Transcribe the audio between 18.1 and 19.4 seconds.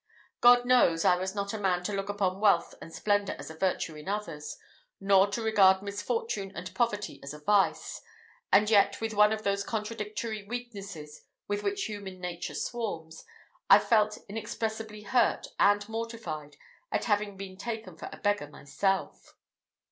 a beggar myself.